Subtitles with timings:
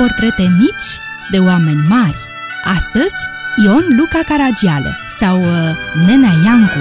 [0.00, 0.90] portrete mici
[1.30, 2.16] de oameni mari.
[2.64, 3.14] Astăzi,
[3.64, 6.78] Ion Luca Caragiale sau uh, Nenea Iancu.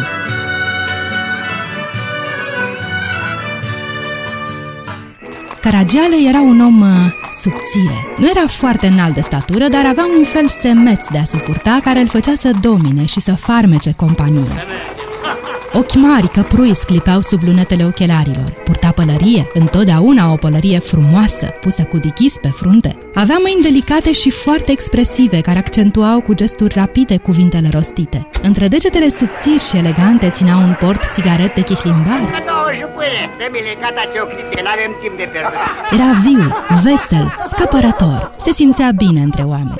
[5.61, 6.87] Caragiale era un om uh,
[7.31, 8.07] subțire.
[8.17, 11.79] Nu era foarte înalt de statură, dar avea un fel semeț de a se purta
[11.83, 14.63] care îl făcea să domine și să farmece compania.
[15.73, 18.49] Ochi mari căprui sclipeau sub lunetele ochelarilor.
[18.63, 22.97] Purta pălărie, întotdeauna o pălărie frumoasă, pusă cu dichis pe frunte.
[23.13, 28.27] Avea mâini delicate și foarte expresive, care accentuau cu gesturi rapide cuvintele rostite.
[28.41, 32.43] Între degetele subțiri și elegante ținea un port țigaret de chihlimbar.
[35.91, 38.31] Era viu, vesel, scăpărător.
[38.37, 39.77] Se simțea bine între oameni.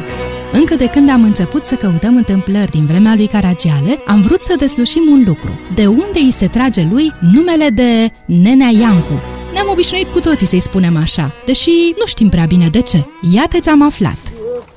[0.52, 4.56] Încă de când am început să căutăm întâmplări din vremea lui Caragiale, am vrut să
[4.58, 5.60] deslușim un lucru.
[5.74, 9.22] De unde îi se trage lui numele de Nenea Iancu?
[9.54, 13.06] Ne-am obișnuit cu toții să-i spunem așa, deși nu știm prea bine de ce.
[13.34, 14.18] Iată ce am aflat.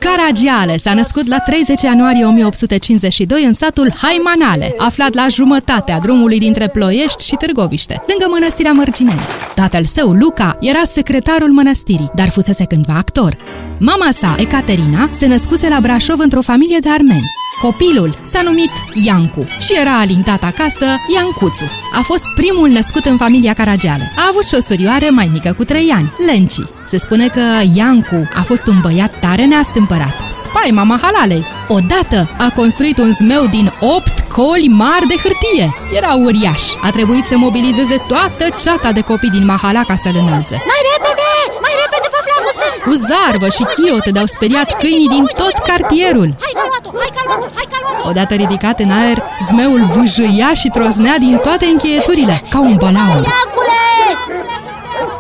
[0.03, 6.69] Caragiale s-a născut la 30 ianuarie 1852 în satul Haimanale, aflat la jumătatea drumului dintre
[6.69, 9.27] Ploiești și Târgoviște, lângă mănăstirea Mărgineni.
[9.55, 13.37] Tatăl său, Luca, era secretarul mănăstirii, dar fusese cândva actor.
[13.79, 17.42] Mama sa, Ecaterina, se născuse la Brașov într-o familie de armeni.
[17.63, 21.65] Copilul s-a numit Iancu și era alintat acasă Iancuțu.
[21.93, 24.13] A fost primul născut în familia Caragiale.
[24.17, 26.59] A avut și o surioară mai mică cu trei ani, Lenci.
[26.87, 27.41] Se spune că
[27.75, 31.47] Iancu a fost un băiat tare neastâmpărat, spaima mahalalei.
[31.69, 35.75] Odată a construit un zmeu din opt coli mari de hârtie.
[35.99, 36.63] Era uriaș.
[36.81, 40.57] A trebuit să mobilizeze toată ceata de copii din mahala ca să-l înălțe.
[40.71, 41.29] Mai repede!
[41.65, 42.79] Mai repede pe flancul stâng!
[42.87, 46.29] Cu zarvă și chiote de-au speriat câinii din tot cartierul.
[46.45, 46.65] Hai că
[47.03, 47.21] hai că
[47.57, 47.77] hai că
[48.09, 53.25] Odată ridicat în aer, zmeul vâjâia și troznea din toate încheieturile, ca un balaur.
[53.25, 53.83] Iacule!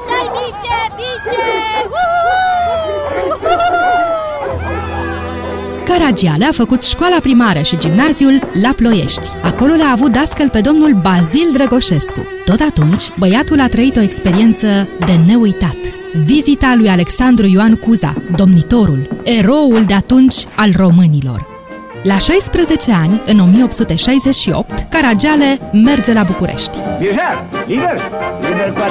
[0.09, 1.43] Dai bice, bice!
[5.85, 9.29] Caragiale a făcut școala primară și gimnaziul la Ploiești.
[9.43, 12.27] Acolo l-a avut dascăl pe domnul Bazil Drăgoșescu.
[12.45, 15.77] Tot atunci, băiatul a trăit o experiență de neuitat.
[16.25, 21.52] Vizita lui Alexandru Ioan Cuza, domnitorul, eroul de atunci al românilor.
[22.02, 26.79] La 16 ani, în 1868, Caragiale merge la București.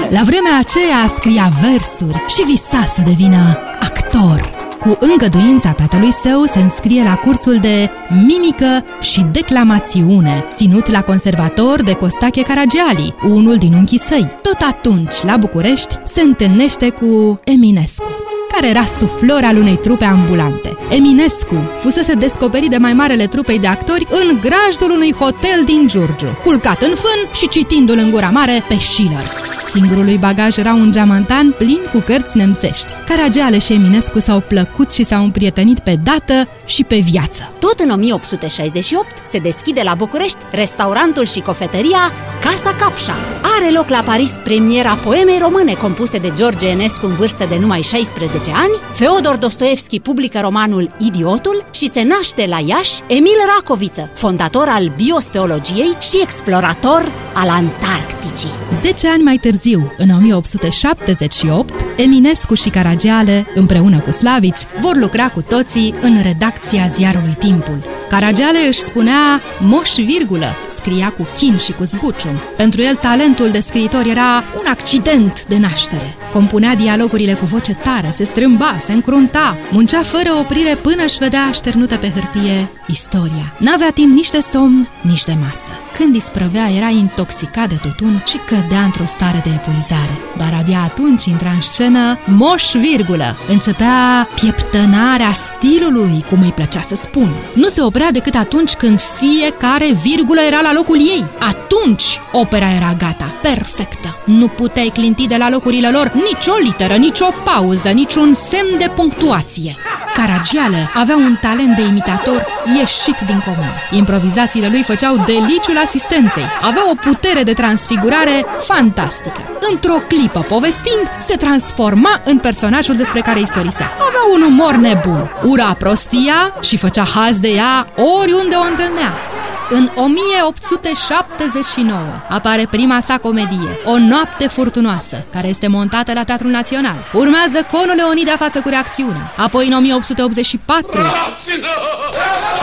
[0.10, 3.38] La vremea aceea scria versuri și visa să devină
[3.80, 4.60] actor.
[4.80, 11.84] Cu îngăduința tatălui său se înscrie la cursul de mimică și declamațiune, ținut la conservator
[11.84, 14.28] de Costache Caragiali, unul din unchii săi.
[14.42, 18.10] Tot atunci, la București, se întâlnește cu Eminescu
[18.52, 20.71] care era suflor al unei trupe ambulante.
[20.92, 26.38] Eminescu fusese descoperit de mai marele trupei de actori în grajdul unui hotel din Giurgiu,
[26.44, 29.51] culcat în fân și citindu-l în gura mare pe Schiller.
[29.68, 32.94] Singurul lui bagaj era un geamantan plin cu cărți nemțești.
[33.06, 37.52] Caragiale și Eminescu s-au plăcut și s-au împrietenit pe dată și pe viață.
[37.60, 43.16] Tot în 1868 se deschide la București restaurantul și cofetăria Casa Capșa.
[43.58, 47.82] Are loc la Paris premiera poemei române compuse de George Enescu în vârstă de numai
[47.82, 54.68] 16 ani, Feodor Dostoevski publică romanul Idiotul și se naște la Iași Emil Racoviță, fondator
[54.68, 58.51] al biospeologiei și explorator al Antarcticii.
[58.74, 65.42] Zece ani mai târziu, în 1878, Eminescu și Caragiale, împreună cu Slavici, vor lucra cu
[65.42, 67.86] toții în redacția ziarului Timpul.
[68.10, 72.42] Caragiale își spunea moș virgulă, scria cu chin și cu zbucium.
[72.58, 76.16] Pentru el talentul de scriitor era un accident de naștere.
[76.32, 81.44] Compunea dialogurile cu voce tare, se strâmba, se încrunta, muncea fără oprire până își vedea
[81.44, 83.56] așternută pe hârtie istoria.
[83.60, 85.71] N-avea timp nici de somn, nici de masă.
[86.02, 90.20] Când isprăvea, era intoxicat de tutun și cădea într-o stare de epuizare.
[90.38, 93.38] Dar abia atunci intra în scenă moș virgulă.
[93.48, 97.36] Începea pieptănarea stilului, cum îi plăcea să spună.
[97.54, 101.26] Nu se oprea decât atunci când fiecare virgulă era la locul ei.
[101.40, 104.18] Atunci opera era gata, perfectă.
[104.26, 108.34] Nu puteai clinti de la locurile lor nici o literă, nici o pauză, nici un
[108.34, 109.76] semn de punctuație.
[110.14, 112.48] Caragiale avea un talent de imitator
[112.78, 113.72] ieșit din comun.
[113.92, 116.48] Improvizațiile lui făceau deliciul asistenței.
[116.62, 119.42] Avea o putere de transfigurare fantastică.
[119.72, 123.92] Într-o clipă povestind, se transforma în personajul despre care istorisea.
[123.94, 129.31] Avea un umor nebun, ura prostia și făcea haz de ea oriunde o întâlnea.
[129.74, 137.10] În 1879 apare prima sa comedie, O noapte furtunoasă, care este montată la Teatrul Național.
[137.14, 139.34] Urmează Conul Leonida față cu reacțiunea.
[139.38, 141.02] Apoi în 1884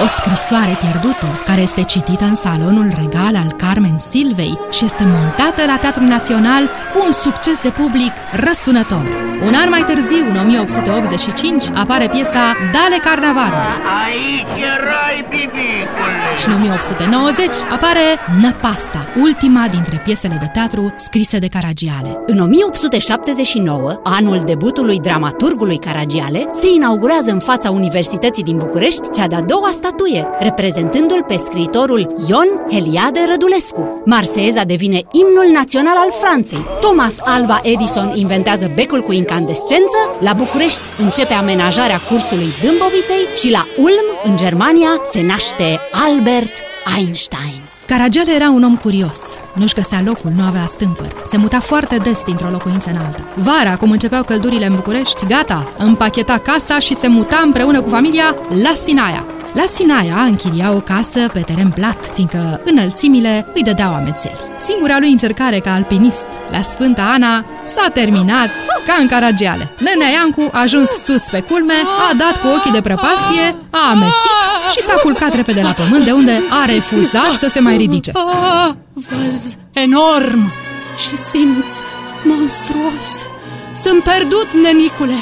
[0.03, 5.63] o scrisoare pierdută, care este citită în salonul regal al Carmen Silvei și este montată
[5.67, 9.29] la Teatrul Național cu un succes de public răsunător.
[9.47, 13.75] Un an mai târziu, în 1885, apare piesa Dale Carnavalului.
[14.05, 16.37] Aici erai, bibicule!
[16.37, 18.05] Și în 1890 apare
[18.41, 22.21] Năpasta, ultima dintre piesele de teatru scrise de Caragiale.
[22.27, 29.41] În 1879, anul debutului dramaturgului Caragiale, se inaugurează în fața Universității din București cea de-a
[29.41, 34.03] doua statuie, reprezentându-l pe scriitorul Ion Heliade Rădulescu.
[34.05, 36.67] Marseeza devine imnul național al Franței.
[36.81, 43.67] Thomas Alva Edison inventează becul cu incandescență, la București începe amenajarea cursului Dâmboviței și la
[43.77, 46.55] Ulm, în Germania, se naște Albert
[46.97, 47.63] Einstein.
[47.87, 49.19] Caragiale era un om curios.
[49.55, 51.21] Nu-și găsea locul, nu avea stâmpăr.
[51.23, 53.33] Se muta foarte des dintr-o locuință în alta.
[53.37, 58.37] Vara, cum începeau căldurile în București, gata, împacheta casa și se muta împreună cu familia
[58.63, 59.27] la Sinaia.
[59.59, 64.39] La Sinaia închiria o casă pe teren plat, fiindcă înălțimile îi dădeau amețeli.
[64.59, 68.51] Singura lui încercare ca alpinist la Sfânta Ana s-a terminat
[68.87, 69.75] ca în Caragiale.
[69.79, 71.75] Nenea Iancu a ajuns sus pe culme,
[72.11, 76.13] a dat cu ochii de prăpastie, a amețit și s-a culcat repede la pământ, de
[76.13, 78.13] unde a refuzat să se mai ridice.
[78.15, 80.53] Ah, văz enorm
[80.97, 81.81] și simți
[82.25, 83.27] monstruos.
[83.75, 85.15] Sunt pierdut, nenicule.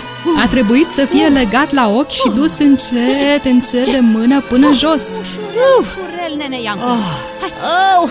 [0.42, 5.02] A trebuit să fie legat la ochi și dus încet, încet de mână până jos.
[5.80, 6.84] Ușurel, nene Iancu.
[6.84, 8.10] Oh,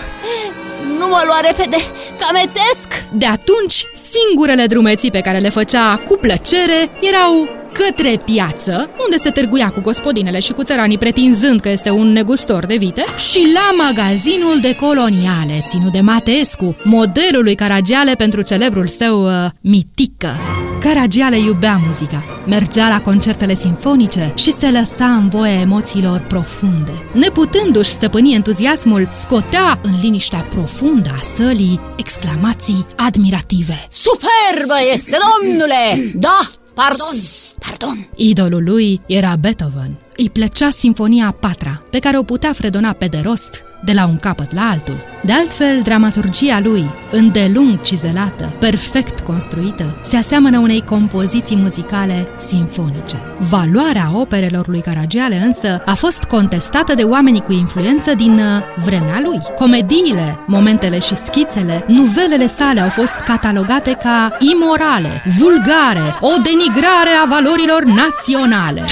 [0.98, 1.76] nu mă lua repede,
[2.18, 3.04] că amețesc!
[3.12, 7.48] De atunci, singurele drumeții pe care le făcea cu plăcere erau
[7.84, 12.66] către piață, unde se târguia cu gospodinele și cu țăranii pretinzând că este un negustor
[12.66, 18.86] de vite, și la magazinul de coloniale, ținut de Matescu, modelul lui Caragiale pentru celebrul
[18.86, 20.36] său uh, mitică.
[20.80, 26.92] Caragiale iubea muzica, mergea la concertele sinfonice și se lăsa în voia emoțiilor profunde.
[27.12, 33.86] Neputându-și stăpâni entuziasmul, scotea în liniștea profundă a sălii exclamații admirative.
[33.90, 36.12] Superbă este, domnule!
[36.14, 36.38] Da,
[36.76, 37.16] pardon,
[37.58, 38.06] pardon.
[38.16, 39.96] Idolul lui era Beethoven.
[40.18, 44.06] Îi plăcea Sinfonia a patra, pe care o putea fredona pe de rost, de la
[44.06, 44.96] un capăt la altul.
[45.22, 53.16] De altfel, dramaturgia lui, îndelung cizelată, perfect construită, se aseamănă unei compoziții muzicale sinfonice.
[53.38, 59.20] Valoarea operelor lui Caragiale însă a fost contestată de oamenii cu influență din uh, vremea
[59.22, 59.40] lui.
[59.56, 67.26] Comediile, momentele și schițele, nuvelele sale au fost catalogate ca imorale, vulgare, o denigrare a
[67.28, 68.84] valorilor naționale.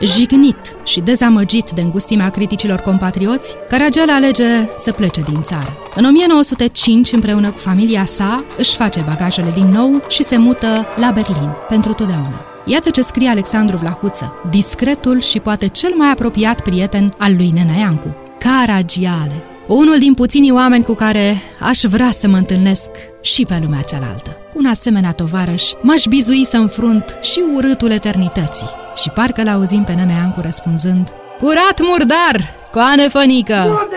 [0.00, 5.76] Jignit și dezamăgit de îngustimea criticilor compatrioți, Caragiale alege să plece din țară.
[5.94, 11.10] În 1905, împreună cu familia sa, își face bagajele din nou și se mută la
[11.10, 12.44] Berlin pentru totdeauna.
[12.64, 17.78] Iată ce scrie Alexandru Vlahuță, discretul și poate cel mai apropiat prieten al lui Nena
[17.78, 18.16] Iancu.
[18.38, 19.44] Caragiale,
[19.74, 22.90] unul din puținii oameni cu care aș vrea să mă întâlnesc
[23.20, 24.30] și pe lumea cealaltă.
[24.30, 28.70] Cu un asemenea tovarăș, m-aș bizui să înfrunt și urâtul eternității.
[28.96, 31.08] Și parcă l-auzim pe Nene Iancu răspunzând
[31.38, 33.88] Curat murdar, coane fănică!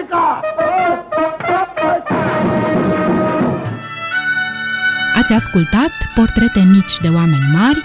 [5.16, 7.84] Ați ascultat portrete mici de oameni mari,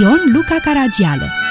[0.00, 1.43] Ion Luca Caragiale.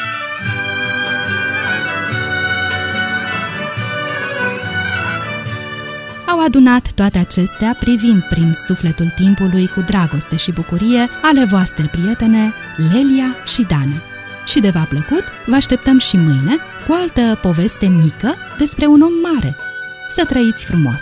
[6.33, 12.53] Au adunat toate acestea privind prin sufletul timpului cu dragoste și bucurie ale voastre prietene
[12.93, 14.01] Lelia și Dana.
[14.45, 16.55] Și de v-a plăcut, vă așteptăm și mâine
[16.87, 19.55] cu altă poveste mică despre un om mare.
[20.09, 21.01] Să trăiți frumos!